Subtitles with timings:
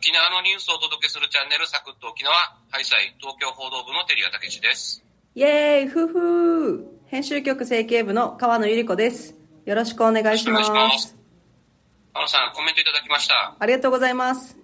[0.00, 2.32] 沖縄のニュースをお届けするチャンネルサクッと沖縄
[2.70, 5.04] ハイサイ東京報道部の照屋武です
[5.34, 9.36] イエーイふふー編集局整形部の川野ゆり子です。
[9.66, 10.70] よろしくお願いします。
[10.70, 14.56] 川野さんコメントいただきましたありがとうございます。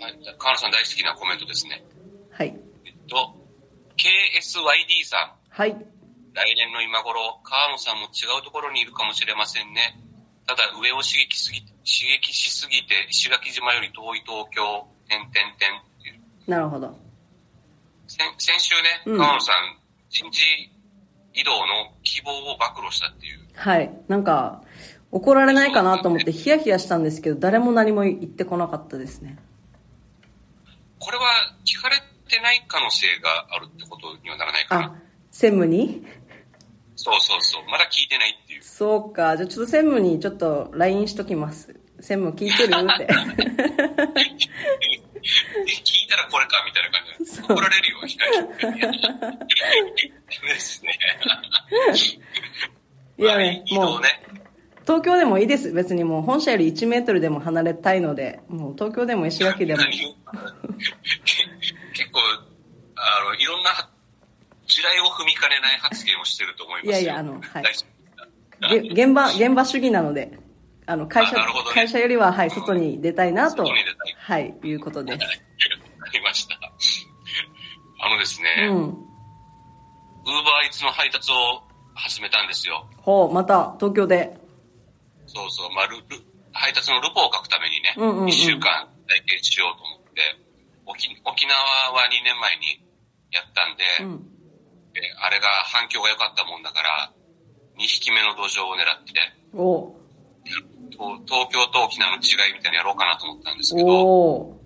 [0.00, 1.84] はい川野さん大好きなコメントですね
[2.30, 2.56] はい。
[2.86, 3.36] えっと
[4.00, 5.76] KSYD さんはい。
[6.32, 10.00] 来年の今頃川野さんも違うところにいるかもしれませんね
[10.46, 11.72] ただ上を刺激すぎ刺
[12.20, 16.98] 激しすぎて石垣島より遠い東京点点点っていうなるほど。
[18.08, 19.78] 先先週ね、うん川野さん、
[20.10, 20.40] 人事
[21.34, 23.40] 異動の希望を暴露したっていう。
[23.54, 23.90] はい。
[24.08, 24.62] なんか、
[25.10, 29.38] 怒られないかなと思ってヒヤヒヤしたんですけど、誰も何も言ってこなかったですね。
[30.98, 31.24] これは
[31.64, 31.96] 聞かれ
[32.28, 36.04] てない可能性があるってことにはならないかあな。、専務に？
[37.02, 37.64] そうそうそう。
[37.68, 38.62] まだ聞いてないっていう。
[38.62, 39.36] そうか。
[39.36, 41.74] じゃあちょっと専務にちょっと LINE しときます。
[41.98, 42.70] 専務聞いてる？
[42.78, 43.06] って。
[45.66, 47.42] 聞いたらこれかみたいな感じで。
[47.42, 48.42] 怒られるよ、被害者。
[50.46, 50.98] ですね。
[53.18, 54.22] いやまあねもうね。
[54.82, 55.72] 東京でもいいです。
[55.72, 59.82] 別にもう本社より1メートルでも離れたいので、もう東京でも石垣でも。
[59.82, 59.98] 結
[62.12, 62.20] 構、
[62.96, 63.70] あの、いろんな
[64.72, 67.02] 地雷を踏みかねない発言をしてると思いますよ。
[67.02, 67.64] いやいやあのはい
[68.94, 70.38] 現場、現場主義なので、
[70.86, 71.42] あの、会社、ね
[71.74, 75.18] 会社よりは、はい、外に出たいなと、はい、いうことです。
[75.98, 76.54] わかりました。
[78.00, 78.76] あのですね、うん。
[78.76, 78.92] ウー
[80.24, 81.60] バーイーツの配達を
[81.94, 82.86] 始めたんですよ。
[82.98, 84.36] ほう、また、東京で。
[85.26, 90.20] そうそう、まあ、ルル配達のルポを書くためにね、うんうんうん1週間体験しようと思って、
[90.86, 91.58] 沖沖縄
[91.92, 92.84] は2年前に
[93.32, 94.31] やったんで、うん。
[94.94, 97.12] えあれが反響が良かったもんだから、
[97.78, 99.12] 2匹目の土壌を狙って、
[101.26, 104.58] 東京と沖縄の違いみたいなのやろうかなと思ったんですけど、お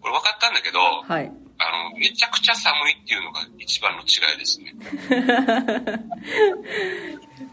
[0.00, 1.32] これ分かったんだけど、はい。
[1.62, 4.74] あの、めちゃくちゃ寒いっていうのが一番の違いですね。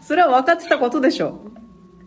[0.00, 1.38] それは分かってたことでしょ。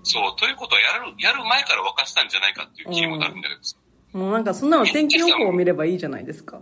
[0.01, 3.77] そう、ということはやる、やる前から分かってたんじゃないかっていう気にもなるんだけどさ
[4.13, 6.59] もうなんか、そんなの天気予報を見ればいいじゃないですか。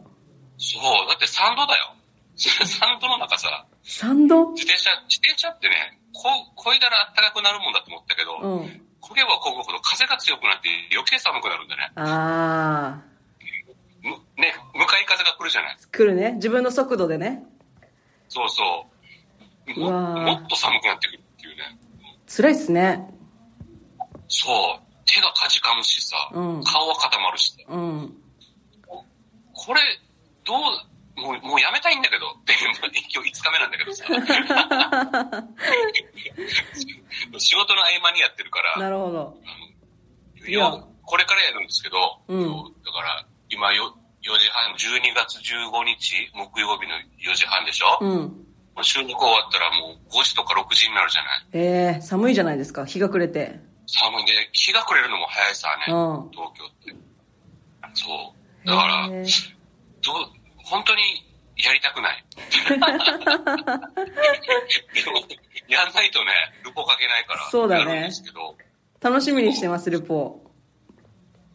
[0.58, 1.96] そう、だって3度だよ。
[2.64, 8.86] 3度の中さ、3度自転車、自転車ってね、こ、こいだら暖かくなるもんだと思ったけど、うん。
[9.02, 11.92] 焦げば焦ぐほど風が強くなって余計寒くなるんだね。
[11.96, 13.02] あ
[14.02, 14.12] む
[14.42, 15.78] ね、向かい風が来るじゃない。
[15.78, 16.34] ー、来るね。
[16.34, 17.44] 自分の速度でね。
[18.30, 18.88] そうそ
[19.76, 19.80] う。
[19.80, 21.78] ももっと寒くなってくるっていうね。
[22.28, 23.06] 辛いっすね。
[24.28, 24.90] そう。
[25.06, 27.54] 手がかじかむしさ、うん顔は固まるし。
[27.68, 28.16] うん。
[28.86, 29.82] これ、
[30.46, 30.60] どう、
[31.20, 32.54] もう、もうやめたいんだけどって、
[33.14, 34.06] 今日5日目なんだけどさ。
[37.38, 39.38] 仕事の合間にやってるから、なるほど。
[40.48, 41.98] いやよこれからやるんですけど、
[42.28, 42.48] うん
[42.86, 48.46] だから、今よ、4時半、12月15日、木曜日の4時半でしょ、うん。
[48.82, 51.46] 収録終わったらもう5時とか6時になるじゃない？
[51.54, 52.86] えー、寒いじゃないですか。
[52.86, 53.60] 日が暮れて。
[53.88, 56.96] 寒いんで、日が暮れるのも早いさね、うん東京って。
[57.96, 58.68] そう。
[58.68, 59.56] だから、へー
[60.02, 60.32] どう、
[60.70, 61.02] 本当に
[61.58, 62.24] やりたくない。
[65.68, 66.32] やんないとね、
[66.64, 68.12] ルポかけないから、そうだね
[69.02, 70.42] 楽しみにしてます、ルポ。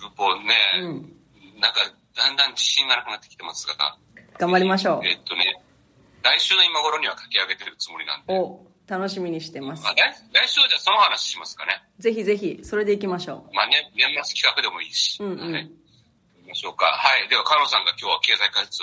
[0.01, 1.17] ルポね、うん。
[1.61, 1.81] なんか、
[2.15, 3.97] だんだん自信がなくなってきてますが、
[4.39, 5.61] 頑張りましょえっとね、
[6.23, 8.27] 来週の今頃には書き上げてるつもりなんう。
[8.27, 9.95] で、お、楽しみにしてますまあ、。
[9.95, 10.01] 来
[10.33, 11.83] 来週はじゃあその話しますかね。
[11.99, 15.23] ぜひぜひ、それで行きましょまあね、年末企画でもいいし。
[15.23, 15.65] うんうんはい。
[15.65, 15.71] 行
[16.45, 16.87] きましょうか。
[16.87, 17.29] はい。
[17.29, 18.83] では、カノさんが今日は経済開発、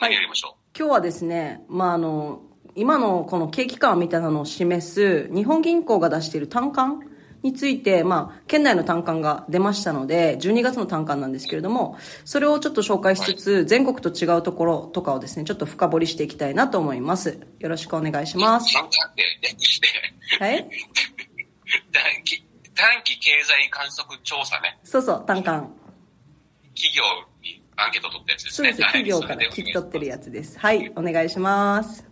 [0.00, 0.54] 何やりましょう、う。
[0.78, 2.42] 今日はですね、まあ、あの、
[2.74, 7.00] 今のこの景気感みたいなのを示す、日本銀行が出している単管
[7.42, 11.96] について、まあ、県内の単管が出ましたので、12月の単管なんですけれども、
[12.26, 17.40] それをちょっと紹介しつつ、全国と違うところとかをですね、ちょっと深掘りしていきたいなと思います。
[17.58, 18.70] よろしくお願いします。
[18.72, 19.88] 短観って略して、
[20.38, 20.68] はい
[21.92, 24.78] 短期、短期経済観測調査ね。
[24.84, 25.72] そうそう、短観。
[26.74, 27.02] 企業
[27.35, 27.35] に
[27.76, 28.72] アンケート取ったやつですね。
[28.72, 28.82] そうです。
[28.82, 30.58] 企業から聞き取ってるやつです。
[30.58, 32.08] はい、お願いします。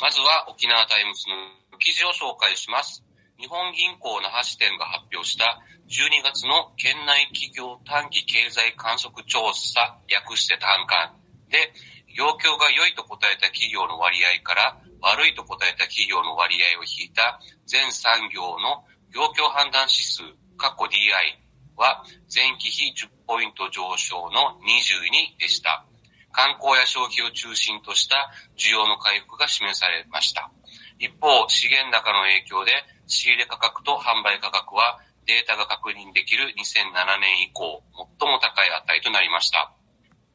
[0.00, 1.24] まずは沖縄タイムス
[1.72, 3.02] の記事を紹介します。
[3.38, 11.16] 日本銀行那覇支店が発表した12月の県内企業短期経済観測調査、略して単管
[11.48, 11.72] で、
[12.14, 20.22] 業況が良いと答えた企業の割合から悪いと答えた企業の割合を引いた全産業の業況判断指数、
[20.56, 21.43] 括弧 DI
[21.76, 25.84] は前期比10ポイント上昇の22でした。
[26.32, 30.50] 観光や消費を中心とした需要の回復が示されました。
[30.98, 32.72] 一方、資源高の影響で
[33.06, 37.82] 仕入れ価格と販売価格はデータが確認できる2007年以降、
[38.20, 39.72] 最も高い値となりました。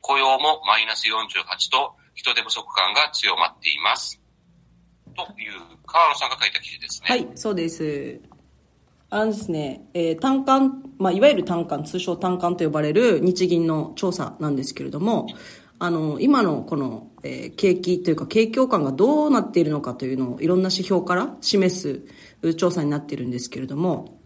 [0.02, 4.22] 雇用もマイナス48と人手不足感が強まっています。
[5.16, 7.10] という、川野さんが書いた記事ですね。
[7.10, 8.22] はい、そうです。
[9.12, 15.28] あのですね、えー単管、まあ、いわゆる単管、通称単管と呼ばれる日銀の調査なんですけれども、
[15.80, 24.20] あの、今のこの、えー景気というか景況感がどうなっているのかというのをいろんな指標から示す調査になっているんですけれども、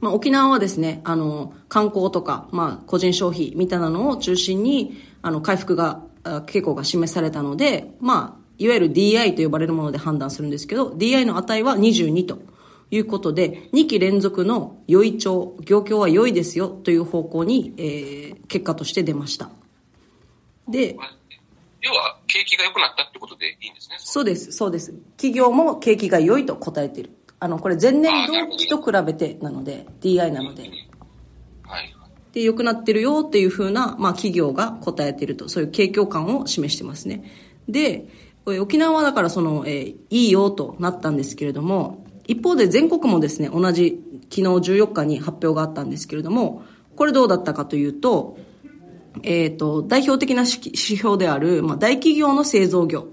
[0.00, 12.38] まあ、沖縄はですね、あの、観光とか、まあ、個人消費みたいなのを中心に、あの、回復が、傾向が示されたので、まあ、いわゆる DI と呼ばれるもので判断するんですけど、DI の値は22と。
[12.90, 19.50] いうことで、2期連続の良い調、業況は良いですよという方向に、えー結果として出ました。
[20.68, 20.96] で、
[21.82, 23.96] 要は、景気が良くなったってことでいいんですね。
[23.98, 24.92] そうです、そうです。
[25.16, 27.10] 企業も景気が良いと答えている。
[27.38, 30.70] あの、これ前年同期と比べてなので、DI なので。
[31.64, 31.94] はい。
[32.32, 37.24] で、良くなってるよっていう風な、まあ企業が答えてると、そういう景況感を示してますね。
[37.68, 38.06] で、
[38.46, 44.00] えー沖縄はだからその、えーいいよとなったんですけれども、一方で全国もですね、同じ
[44.30, 46.62] 昨日14日に発表があったんですけれども、
[46.96, 48.38] これどうだったかというと、
[49.22, 53.08] えっ、と、代表的な指指標である、まあ、大企業の製造業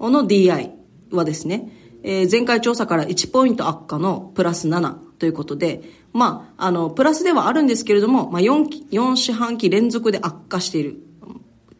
[0.00, 0.72] の DI
[1.12, 1.72] はですね、
[2.02, 10.96] えー前回調査から1ポイント悪化のプラス7ということで、まあ、あの、プラスではあるんですけれども、まあ、4期、4四半期連続で悪化している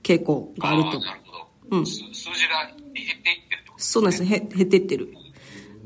[0.03, 1.00] 傾向があるとる
[1.71, 1.87] ほど。
[1.87, 4.29] す数字が減っていってるってことそうなんですね。
[4.37, 5.12] へ減っていってる。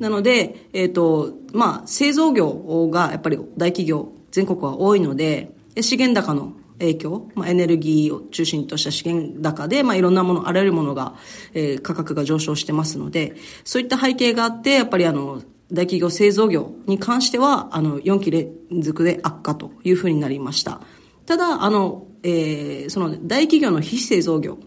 [0.01, 11.15] なので、えっ、と、まあ、製造業がやっぱり大企業、全国は多いので、で資源高の影響、まあ、エネルギーを中心とした資源高で、まあ、いろんなもの、あらゆるものが、
[11.53, 18.51] えー価格が上昇してますので、そういった背景があって、やっぱりあの、大企業製造業に関しては、あの、4期連
[18.81, 20.81] 続で悪化というふうになりました。
[21.27, 24.59] ただ、あの、えーその大企業の非製造業、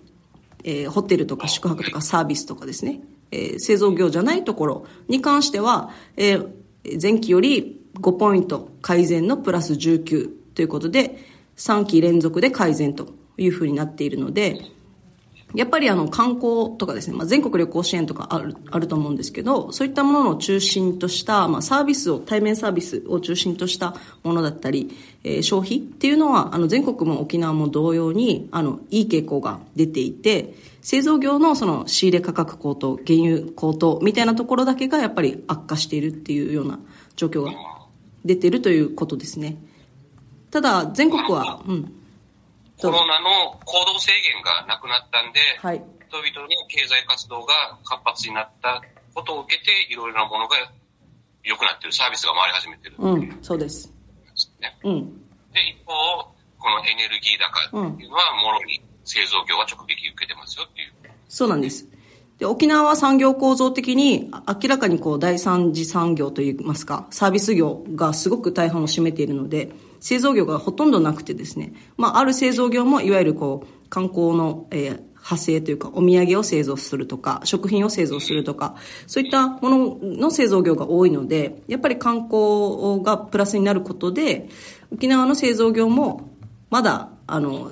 [0.63, 3.01] えーホテルとか宿泊とかサービスとかですね、
[3.33, 6.39] え製造業じゃないところに関しては、え
[7.01, 11.17] 前期より5ポイント改善のプラス19ということで、
[11.57, 14.61] 3期連続で改善というふうになっているので、
[15.53, 24.91] やっぱりあの観光とかですね、まあ、全国旅行支援とかあるあると思うんですけど、そういったものの中心とした、まあ、サービスを、対面サービスを中心としたものだったり、
[25.23, 36.77] えー消費っていうのは、あの全国も沖縄も同様に、あの、いい傾向が出ていて、製造業のその仕入れ価格高騰、原油高騰みたいなところだけがやっぱり悪化しているっていうような
[37.15, 37.53] 状況が
[38.25, 39.57] 出ているということですね。
[40.51, 41.93] ただ、全国は、うん。
[42.77, 45.81] コロナの行動制限がなくなったんで、はい。
[46.09, 47.53] 人々の経済活動が
[47.85, 48.81] 活発になった
[49.15, 50.57] ことを受けて、いろいろなものが
[51.43, 53.89] 良くなってる、サービスが回り始めてるんうん、そうです。
[54.59, 54.77] ね。
[54.83, 55.01] うん。
[55.53, 55.93] で、一方、
[56.59, 60.93] このエネルギー高っていうのは、もろに製造業が直撃受けてますよっていう。
[61.27, 61.87] そうなんです。
[62.37, 78.75] で、沖縄は産業構造的に明らかにこう第三次産業といいますか、サービス業がすごく大半を占めているので、製造業がほとんどなくてですね、まあ、ある製造業もいわゆるこう、観光の、えー派生というか、お土産を製造するとか、食品を製造するとか、
[79.07, 84.49] そういったものの製造業が多いので、やっぱり観光がプラスになることで、
[84.91, 86.29] 沖縄の製造業も、
[86.69, 87.71] まだ、あの、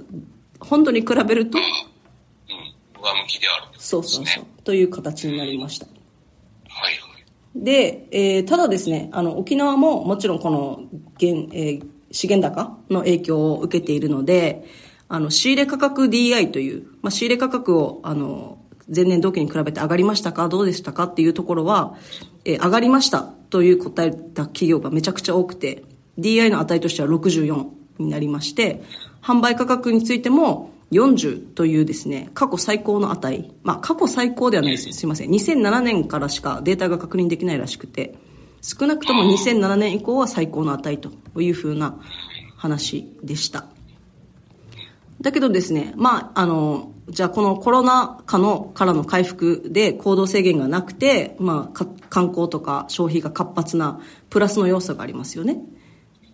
[0.61, 1.63] 本当に比べると、うん。
[1.63, 3.77] 上向きであるね。
[3.77, 4.45] そうそうそう。
[4.63, 5.85] という形になりました。
[5.87, 7.25] はいはい。
[7.55, 10.83] で、えーただですね、あの、沖縄ももちろんこの、
[11.15, 14.65] 現、えー資源高の影響を受けているので、
[15.07, 18.57] あの、仕入れ価格 DI という、まあ、仕入れ価格を、あの、
[18.93, 20.49] 前年同期に比べて上がりましたか？
[20.49, 21.05] どうでしたか？
[21.05, 21.95] っていうところは、
[22.43, 25.85] えー上がりましたという答えた企業がめちゃくちゃ多くて、
[26.19, 27.65] DI の値としては64
[27.99, 28.83] になりまして、
[29.21, 33.49] 販売価格についても40というですね、過去最高の値。
[33.63, 34.91] まあ、過去最高ではないです。
[34.91, 35.29] すいません。
[35.29, 38.15] 2007年からしかデータが確認できないらしくて、
[38.61, 41.11] 少なくとも2007年以降は最高の値と
[41.41, 41.97] いうふうな
[42.57, 43.65] 話でした。
[45.21, 55.59] だけどですね、まあ、あの、じゃあこのコロナ禍のからの回復で行動制限がなくて、まあ、か観光とか消費が活発なプラスの要素がありますよね。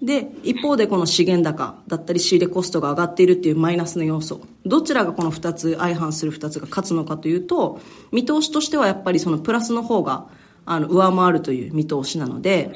[0.01, 4.41] で、一方でこの資源高だったり仕入れコストが上がっているっていうマイナスの要素。
[4.65, 7.79] どちらがこの二つ、相反する二つが勝つのかというと、
[8.11, 10.27] 見通しとしてはやっぱりそのプラスの方が、
[10.65, 12.71] あの、上回るという見通しなので、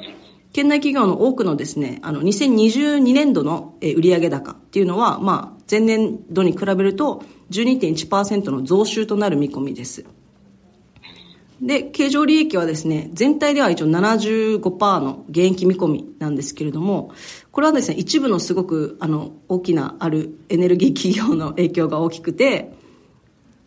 [0.52, 10.04] 県内企業の多くのですね、あの、2022年度の売上高っていうのは、まあ、前年度に比べると12.1%の増収となる見込みです。
[11.62, 17.12] で、経常利益はですね、全体では一応75%の減益見込みなんですけれども、
[17.52, 22.72] これはですね、一部のすごく、あの、大きなあるエネルギー企業の影響が大きくて、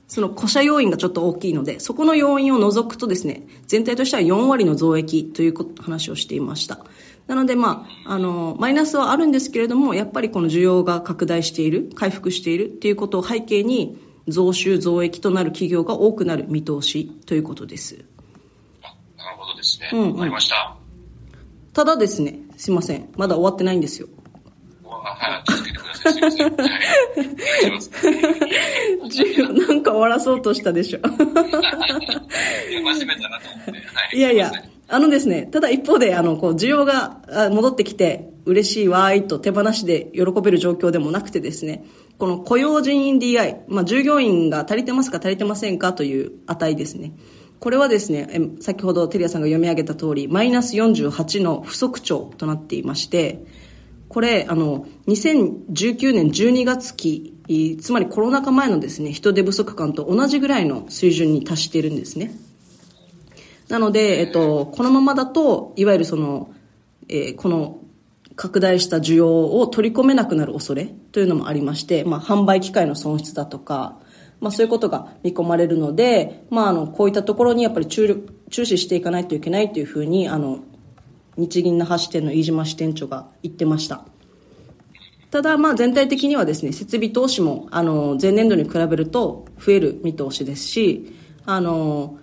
[0.08, 6.86] その古社要因がちょっと大きいので、そこの要因を除くとですね、全体としては4割の増益という話をしていました。
[7.28, 13.98] なので、まあ、あの、マイナスはあるんですけれども、やっぱりこの需要が拡大している、回復しているっていうことを背景に、
[14.28, 18.04] 増収増益となる企業が多くなる見通しということです。
[19.18, 19.90] なるほどですね。
[19.94, 20.76] うん、わかりました。
[21.74, 23.10] ただですね、すいません。
[23.18, 24.08] まだ終わってないんですよ。
[24.84, 26.14] はい、続けてください。
[26.14, 26.56] すいません。
[26.58, 26.66] は
[29.54, 29.68] い。
[29.68, 31.00] なんか終わらそうとしたでしょ。
[31.00, 33.72] いや、真面目だなと思って。
[33.72, 33.78] は
[34.14, 34.18] い。
[34.18, 34.52] いやいや。
[34.88, 41.84] あのですね、ただ一方で、あの、こう、需要が戻ってきて、嬉しいわーいと手放しで喜べる状況でもなくてですね、
[42.20, 47.14] この雇用人員 DI、まあ、従業員が足りてますか足りてませんかという値ですね。
[47.60, 53.44] これはですね、先ほどテリアさんが読み上げた通り、マイナス48の不足値となっていまして、
[54.08, 57.34] これ、あの、2019年12月期、
[57.82, 62.32] つまりコロナ禍前のですね、人手不足感と同じぐらいの水準に達しているんですね。
[63.70, 66.54] なので、えっと、このままだと、いわゆるその、
[67.08, 67.80] えー、この
[68.36, 73.98] 拡大した需要を取り込めなくなる恐れというのもありまして、まあ、販売機会の損失だとか、
[74.42, 80.60] まあ、そういうことが見込まれるので、まあ、あの、こういったところにやっぱり注力注視していかないといけないというふうに、あの、
[81.38, 84.06] 日銀那覇支店の飯島支店長が言ってました。
[85.32, 91.14] ただ、まあ、全体的にはですね、設備投資も、あの、前年度に比べると増える見通しですし、
[91.46, 92.20] あの、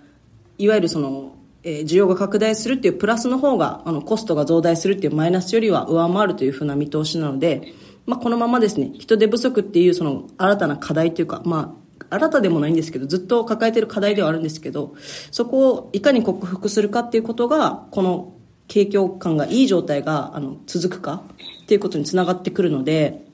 [0.63, 7.73] いわゆるその、えー、需要が拡大するっていうプラスの方が、あの、コストが増大するっていうマイナスよりは上回るというふうな見通しなので、
[8.05, 11.75] まあ、このままですね、人手不足っていうその新たな課題というか、ま
[12.09, 14.95] あ、新たでもないんですけど、ずっと抱えている課題ではあるんですけど、
[15.31, 18.33] そこをいかに克服するかっていうことが、この
[18.69, 21.23] 景況感がいい状態が、あの、続くか
[21.63, 23.25] っていうことにつながってくるので、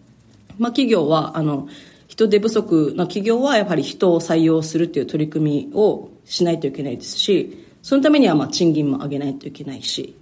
[0.58, 1.68] まあ、企業は、あの、
[2.10, 10.18] 人手不足の企業はやはり人を採用するっていう取り組みをしないといけないですし、そのためにはまあ賃金も上げないといけないし、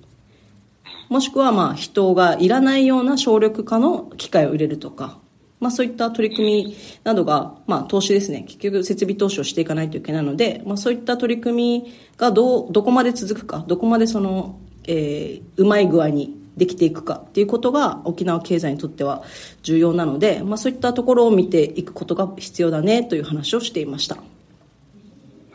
[1.10, 5.18] もしくはまあ人がいらないような省力化の機械を入れるとか、
[5.62, 8.44] まあそういった取り組みなどが、まあ投資ですね。
[8.46, 19.24] 結局設備投資をしていかないといけないので、まあそういった取り組みがどう、どこまで続くか、どこまでその、えー、うまい具合にできていくかっていうことが沖縄経済にとっては
[19.64, 24.16] 重要なので、まあそういったところを見ていくことが必要だねという話をしていました。
[24.16, 24.28] なる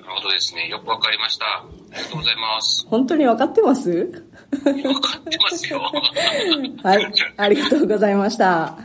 [0.04, 0.68] ほどですね。
[0.68, 1.44] よくわかりました。
[1.44, 2.87] ありがとうございます。
[2.88, 3.90] 本当に分かってます？
[3.90, 5.80] 分かってますよ。
[6.82, 8.76] はい、ありがとうございました。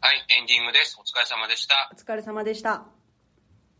[0.00, 0.96] はい、エンディングです。
[1.00, 1.90] お疲れ様でした。
[1.92, 2.84] お疲れ様でした。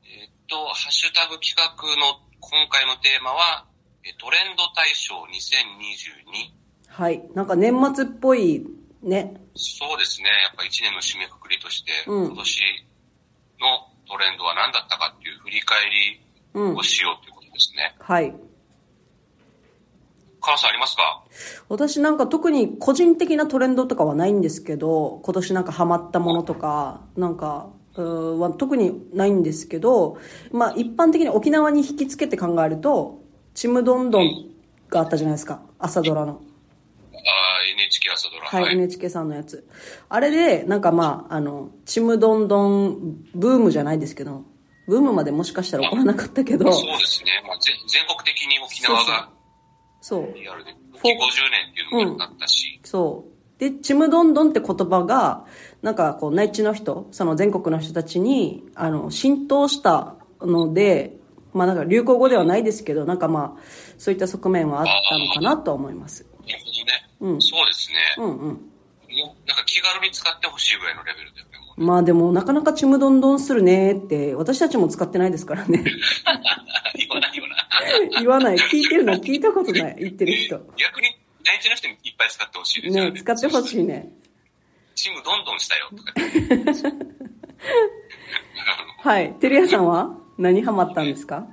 [0.02, 1.66] えっと、ハッシュタグ企画
[1.96, 3.64] の今回のテーマは、
[4.18, 5.26] トレンド大賞2022。
[6.88, 8.66] はい、なんか年末っぽい
[9.02, 9.34] ね。
[9.54, 10.28] そうですね。
[10.28, 12.60] やっぱ1年の締めくくりとして、うん、今年
[13.60, 13.66] の
[14.08, 16.20] トレンドは何だったかっていう振り返り
[16.76, 17.94] をしようということですね。
[17.98, 18.34] うん、はい。
[20.40, 21.24] 川さんありますか？
[21.68, 30.18] 私なんか特に個人的なトレンドとかはないんですけど、今年なんかハマったものとか、なんか、は特にないんですけど、
[30.52, 33.25] まあ一般的に沖縄に引きつけて考えると、
[33.56, 34.50] ちむどんどん
[34.90, 36.42] があったじゃないですか、朝ドラの。
[37.12, 37.16] あ
[37.72, 38.46] NHK 朝ドラ。
[38.46, 39.66] はい、はい、NHK さんのやつ。
[40.10, 44.44] あれで、なんかまあ、あの、ちむどんどんブームじゃないですけど、
[44.86, 46.70] ブームまでもしかしたら起こらなかったけど。
[46.70, 47.30] そうですね。
[47.48, 49.30] まあ、全国的に沖縄が、
[50.02, 50.34] そう。
[50.34, 51.14] リアルで、50年
[51.72, 52.86] っていうのもあったし、うん。
[52.86, 53.24] そ
[53.56, 53.58] う。
[53.58, 55.46] で、ちむどんどんって言葉が、
[55.80, 61.16] なんかこう、内地の人、その全国の人たちに、あの、浸透したので、
[61.56, 63.60] まあなんか流行語ではないですけど、なんかまあ、
[63.96, 66.26] そういった側面はあったのかなと思います。
[66.46, 67.34] なるほどね。
[67.34, 67.42] うん。
[67.42, 67.96] そうですね。
[68.18, 68.36] うんうん。
[68.36, 71.52] もう、なんか気軽に使ってほしいぐらいのレベルだよね。
[71.78, 75.82] まあでも、なかなかちむどんどんするねって、私たちも使ってないですからね。
[76.96, 77.56] 言わないよな。
[78.20, 78.56] 言わない。
[78.56, 79.96] 聞いてるの聞いたことない。
[79.98, 80.58] 言ってる人。
[80.76, 81.08] 逆に、
[81.42, 83.10] 内地の人にいっぱい使ってほしいですよね。
[83.12, 84.12] ね、使ってほしいね。
[84.94, 86.12] チムどんどんしたよ、とか。
[89.08, 89.32] はい。
[89.34, 90.25] テレ屋さんは？
[90.38, 91.46] 何ハマったんですか？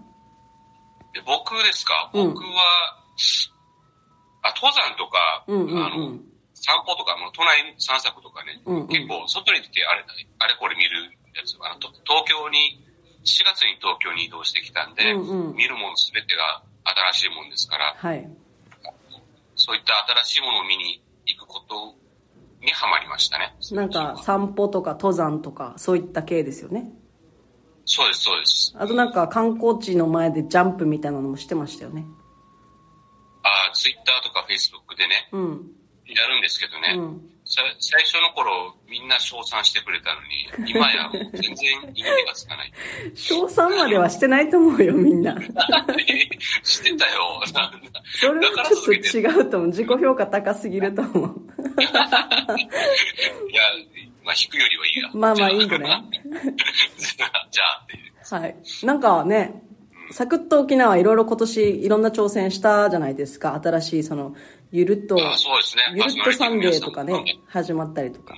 [1.25, 2.09] 僕ですか？
[2.13, 2.99] 僕は、
[4.41, 6.19] あ、登山とか、うんうんうん、あの、
[6.53, 10.05] 散歩とか、都内散策とかね、うんうん、結構外に出てあれ、
[10.39, 12.81] あれこれ見るやつあの東京に、
[13.23, 16.61] 4月に東京に移動してきたんで、うんうん、見るものすべてが
[17.13, 18.29] 新しいもんですから、はい、
[19.55, 21.95] そういった新しいものを見に行くこと
[22.61, 23.55] にはまりましたね。
[23.71, 26.91] なんか散歩とか登山とか、そういった系ですよね。
[27.85, 28.75] そうです、そうです。
[28.77, 32.05] あとなんか観光地の前でジャンプみたいなのもしてましたよね。
[33.43, 35.71] ああ、ツイッターとかフェイスブックでね、うん。
[36.07, 36.95] やるんですけどね。
[36.97, 37.29] うん。
[37.45, 40.21] さ最初の頃、みんな称賛してくれたの
[40.63, 42.71] に、 今や全然意味がつかない。
[43.13, 45.35] 賞賛まではしてないと思うよ、みんな。
[46.63, 47.41] してたよ。
[48.15, 49.69] それはちょっと違うと思う。
[49.69, 51.41] 自己評価高すぎると思う。
[53.49, 53.61] いや、
[54.23, 55.09] まあ、引くよりはいいや。
[55.13, 56.09] まあまあいいんじゃだね。
[56.97, 58.13] じゃあっていう。
[58.35, 58.55] はい。
[58.85, 59.63] なんかね、
[60.11, 63.59] サクッと沖縄いろいろ今年いろんな挑戦したじゃないですか。
[63.61, 64.35] 新しいその、
[64.71, 68.35] ゆるっと、あそうですねゆるっとサンデーとかね、始まったりとか。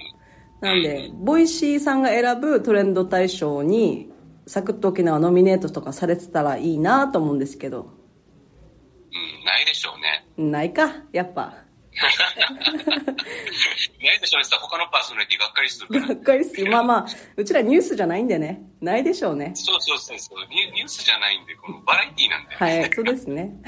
[0.62, 4.10] なんで、ボイシーさんが選ぶトレンド大賞に、
[4.48, 7.82] サクッと沖縄ノミネートとかされてたらいいなと思うんですけど。
[7.82, 10.50] うん、ないでしょうね。
[10.52, 11.65] ないか、やっぱ。
[11.96, 12.04] な
[14.14, 14.48] いでしょうね。
[14.60, 16.02] 他のパーソナリティがっかりするから。
[16.08, 16.70] がっかりする。
[16.70, 17.06] まあまあ、
[17.38, 18.62] うちらニュースじゃないんでね。
[18.82, 19.52] ないでしょうね。
[19.56, 20.76] そうそうそうそうニュ。
[20.76, 22.56] ニュースじゃないんで、このバラエティなんで。
[22.56, 23.56] はい、そうですね。
[23.64, 23.66] っ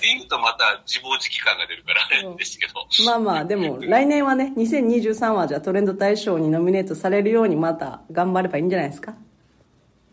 [0.00, 2.74] ていうとまた自暴自棄感が出るからですけど。
[3.06, 9.14] まあまあ、でも来年はね、2023はじゃあトレンド大賞にノミネートされるようにまた頑張ればいいんじゃないですか。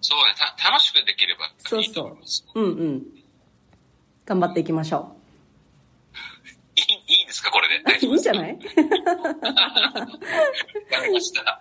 [0.01, 2.45] そうね、た楽しくできればそういいとそ思います。
[2.53, 2.61] う。
[2.61, 3.03] うんうん。
[4.25, 5.15] 頑張っていきましょいいいいです
[7.45, 7.75] か、これで。
[7.77, 7.81] う。
[8.05, 8.51] いいんじゃない？
[8.51, 8.63] わか
[11.05, 11.41] りました。
[11.43, 11.57] はい。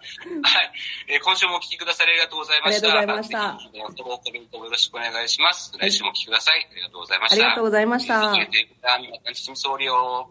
[1.09, 2.89] えー今週もお聞きくださりありがとうございました。
[2.99, 5.73] ありがとうございましたフォローコメントもよろしくお願いします。
[5.79, 6.69] 来週もお聞きください。
[6.71, 7.37] ありがとうございました。
[7.37, 10.29] ありがとうございました続けていくために、お楽しみそうりよ。